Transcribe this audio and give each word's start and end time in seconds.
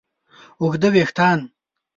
اوږده 0.61 0.87
وېښتیان 0.95 1.39